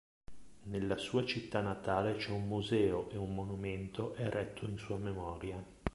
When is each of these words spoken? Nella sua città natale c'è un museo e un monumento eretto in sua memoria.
Nella 0.63 0.97
sua 0.97 1.23
città 1.25 1.61
natale 1.61 2.15
c'è 2.15 2.31
un 2.31 2.47
museo 2.47 3.07
e 3.11 3.17
un 3.17 3.35
monumento 3.35 4.15
eretto 4.15 4.65
in 4.65 4.79
sua 4.79 4.97
memoria. 4.97 5.63